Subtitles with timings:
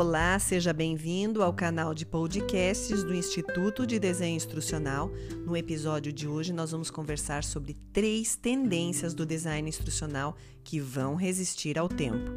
[0.00, 5.10] Olá, seja bem-vindo ao canal de podcasts do Instituto de Desenho Instrucional.
[5.44, 10.34] No episódio de hoje, nós vamos conversar sobre três tendências do design instrucional
[10.64, 12.30] que vão resistir ao tempo.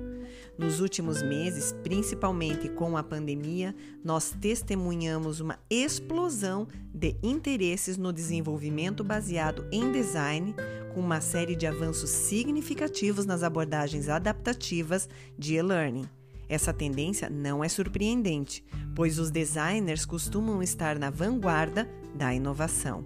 [0.57, 3.73] Nos últimos meses, principalmente com a pandemia,
[4.03, 10.53] nós testemunhamos uma explosão de interesses no desenvolvimento baseado em design,
[10.93, 15.07] com uma série de avanços significativos nas abordagens adaptativas
[15.39, 16.09] de e-learning.
[16.53, 18.63] Essa tendência não é surpreendente,
[18.95, 23.03] pois os designers costumam estar na vanguarda da inovação.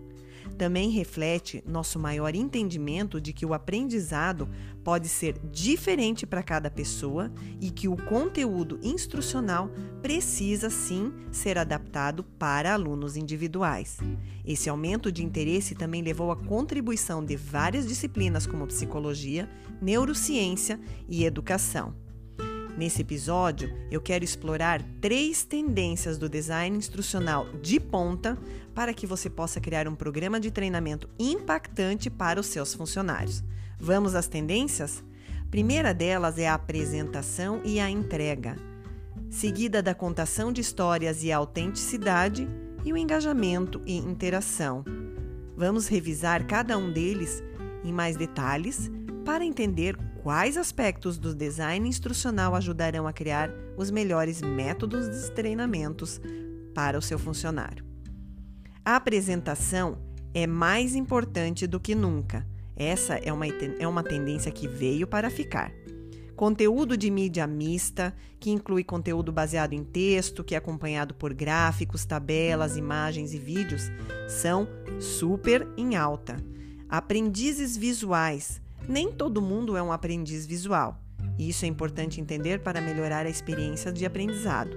[0.57, 4.49] Também reflete nosso maior entendimento de que o aprendizado
[4.83, 9.71] pode ser diferente para cada pessoa e que o conteúdo instrucional
[10.01, 13.97] precisa sim ser adaptado para alunos individuais.
[14.45, 19.49] Esse aumento de interesse também levou à contribuição de várias disciplinas como psicologia,
[19.81, 20.77] neurociência
[21.07, 22.06] e educação.
[22.77, 28.37] Nesse episódio, eu quero explorar três tendências do design instrucional de ponta
[28.75, 33.43] para que você possa criar um programa de treinamento impactante para os seus funcionários.
[33.79, 35.03] Vamos às tendências?
[35.49, 38.57] primeira delas é a apresentação e a entrega,
[39.29, 42.47] seguida da contação de histórias e a autenticidade
[42.83, 44.83] e o engajamento e interação.
[45.55, 47.41] Vamos revisar cada um deles
[47.83, 48.91] em mais detalhes
[49.25, 56.19] para entender quais aspectos do design instrucional ajudarão a criar os melhores métodos de treinamentos
[56.75, 57.85] para o seu funcionário.
[58.83, 59.97] A apresentação
[60.33, 62.45] é mais importante do que nunca.
[62.75, 65.71] Essa é uma, é uma tendência que veio para ficar.
[66.35, 72.03] Conteúdo de mídia mista, que inclui conteúdo baseado em texto, que é acompanhado por gráficos,
[72.03, 73.83] tabelas, imagens e vídeos,
[74.27, 74.67] são
[74.99, 76.35] super em alta.
[76.89, 81.01] Aprendizes visuais, nem todo mundo é um aprendiz visual,
[81.37, 84.75] e isso é importante entender para melhorar a experiência de aprendizado,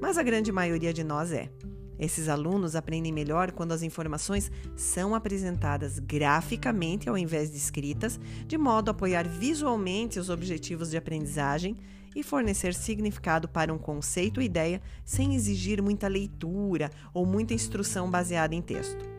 [0.00, 1.50] mas a grande maioria de nós é.
[1.98, 8.58] Esses alunos aprendem melhor quando as informações são apresentadas graficamente ao invés de escritas, de
[8.58, 11.76] modo a apoiar visualmente os objetivos de aprendizagem
[12.14, 18.10] e fornecer significado para um conceito ou ideia sem exigir muita leitura ou muita instrução
[18.10, 19.11] baseada em texto.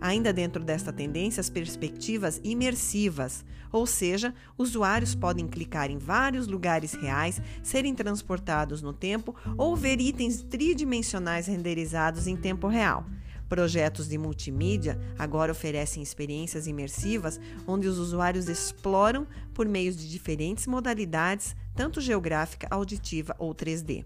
[0.00, 6.92] Ainda dentro desta tendência, as perspectivas imersivas, ou seja, usuários podem clicar em vários lugares
[6.94, 13.04] reais, serem transportados no tempo ou ver itens tridimensionais renderizados em tempo real.
[13.48, 20.66] Projetos de multimídia agora oferecem experiências imersivas onde os usuários exploram por meio de diferentes
[20.66, 24.04] modalidades, tanto geográfica, auditiva ou 3D.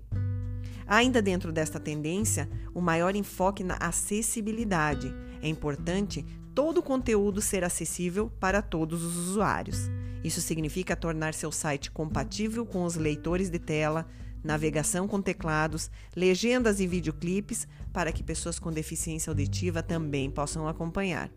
[0.91, 5.15] Ainda dentro desta tendência, o maior enfoque na acessibilidade.
[5.41, 9.89] É importante todo o conteúdo ser acessível para todos os usuários.
[10.25, 14.05] Isso significa tornar seu site compatível com os leitores de tela,
[14.43, 21.31] navegação com teclados, legendas e videoclipes para que pessoas com deficiência auditiva também possam acompanhar.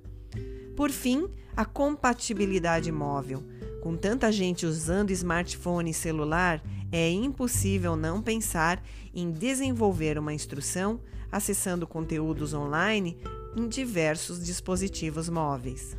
[0.75, 3.43] Por fim, a compatibilidade móvel.
[3.81, 10.99] Com tanta gente usando smartphone e celular, é impossível não pensar em desenvolver uma instrução
[11.31, 13.17] acessando conteúdos online
[13.55, 15.97] em diversos dispositivos móveis.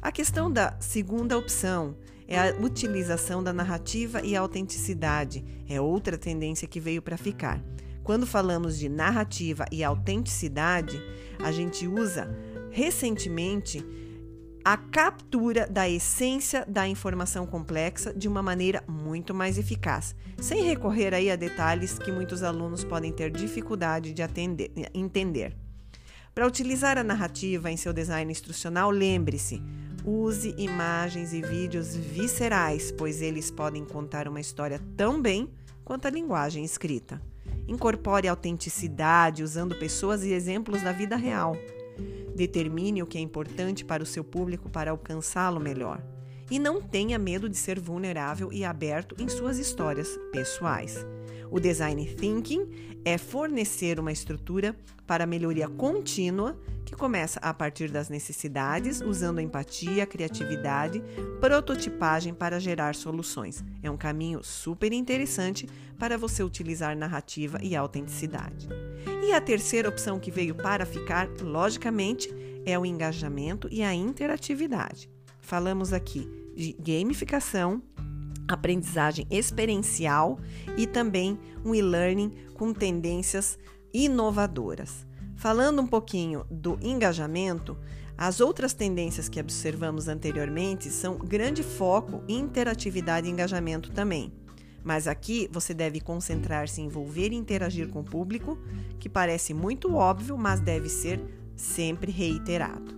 [0.00, 6.68] A questão da segunda opção é a utilização da narrativa e autenticidade, é outra tendência
[6.68, 7.62] que veio para ficar.
[8.04, 10.98] Quando falamos de narrativa e autenticidade,
[11.38, 12.28] a gente usa
[12.78, 13.84] recentemente
[14.64, 21.12] a captura da essência da informação complexa de uma maneira muito mais eficaz, sem recorrer
[21.12, 25.56] aí a detalhes que muitos alunos podem ter dificuldade de atender, entender.
[26.32, 29.60] Para utilizar a narrativa em seu design instrucional, lembre-se:
[30.04, 35.50] use imagens e vídeos viscerais, pois eles podem contar uma história tão bem
[35.84, 37.20] quanto a linguagem escrita.
[37.66, 41.56] Incorpore autenticidade usando pessoas e exemplos da vida real.
[42.38, 46.00] Determine o que é importante para o seu público para alcançá-lo melhor.
[46.48, 51.04] E não tenha medo de ser vulnerável e aberto em suas histórias pessoais.
[51.50, 52.68] O design thinking
[53.04, 60.06] é fornecer uma estrutura para melhoria contínua que começa a partir das necessidades, usando empatia,
[60.06, 61.02] criatividade,
[61.38, 63.62] prototipagem para gerar soluções.
[63.82, 65.68] É um caminho super interessante
[65.98, 68.68] para você utilizar narrativa e autenticidade.
[69.22, 72.30] E a terceira opção que veio para ficar, logicamente,
[72.64, 75.10] é o engajamento e a interatividade.
[75.42, 77.82] Falamos aqui de gamificação,
[78.48, 80.38] aprendizagem experiencial
[80.76, 83.58] e também um e-learning com tendências
[83.92, 85.06] inovadoras.
[85.36, 87.78] Falando um pouquinho do engajamento,
[88.16, 94.32] as outras tendências que observamos anteriormente são grande foco, interatividade e engajamento também.
[94.82, 98.58] Mas aqui você deve concentrar-se em envolver e interagir com o público,
[98.98, 101.20] que parece muito óbvio, mas deve ser
[101.54, 102.97] sempre reiterado.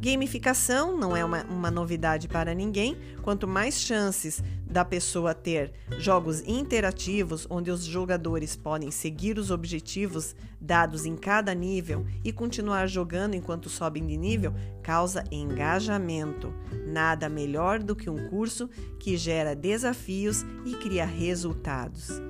[0.00, 2.96] Gamificação não é uma, uma, novidade para ninguém.
[3.20, 10.36] Quanto mais chances da pessoa ter jogos interativos, onde os jogadores podem seguir os objetivos
[10.60, 14.54] dados em cada nível e continuar jogando enquanto sobem de nível,
[14.84, 16.54] causa engajamento.
[16.86, 22.22] Nada melhor do que um curso que gera desafios e cria resultados.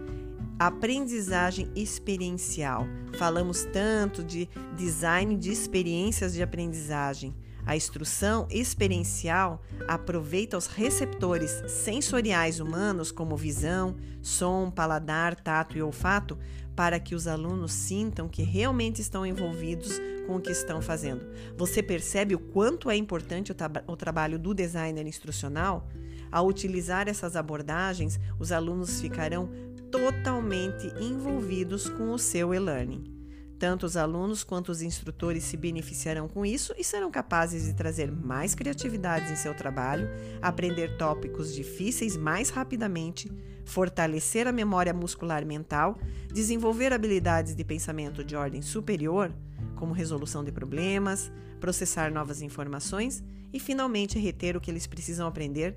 [0.59, 2.87] Aprendizagem experiencial.
[3.19, 7.35] Falamos tanto de design de experiências de aprendizagem.
[7.67, 16.39] A instrução experiencial aproveita os receptores sensoriais humanos, como visão, som, paladar, tato e olfato,
[16.75, 21.27] para que os alunos sintam que realmente estão envolvidos com o que estão fazendo.
[21.57, 25.89] Você percebe o quanto é importante o, tra o trabalho do designer instrucional?
[26.31, 29.49] Ao utilizar essas abordagens, os alunos ficarão
[29.91, 33.18] totalmente envolvidos com o seu e-learning.
[33.59, 38.11] Tanto os alunos quanto os instrutores se beneficiarão com isso e serão capazes de trazer
[38.11, 40.09] mais criatividade em seu trabalho,
[40.41, 43.31] aprender tópicos difíceis mais rapidamente,
[43.65, 45.99] fortalecer a memória muscular mental,
[46.33, 49.33] desenvolver habilidades de pensamento de ordem superior,
[49.75, 55.77] como resolução de problemas, processar novas informações e, finalmente, reter o que eles precisam aprender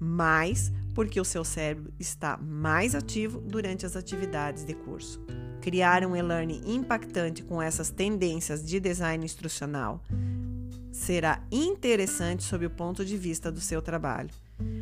[0.00, 5.20] mais porque o seu cérebro está mais ativo durante as atividades de curso.
[5.60, 10.02] Criar um e-learning impactante com essas tendências de design instrucional
[10.90, 14.30] será interessante sob o ponto de vista do seu trabalho.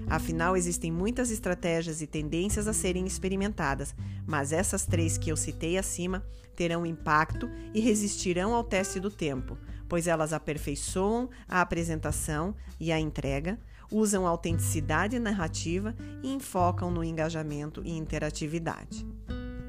[0.08, 3.94] Afinal, existem muitas estratégias e tendências a serem experimentadas,
[4.26, 6.24] mas essas três que eu citei acima
[6.56, 9.58] terão impacto e resistirão ao teste do tempo,
[9.88, 13.58] pois elas aperfeiçoam a apresentação e a entrega,
[13.90, 19.06] usam autenticidade narrativa e enfocam no engajamento e interatividade.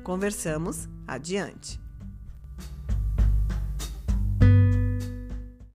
[0.04, 1.80] Conversamos adiante.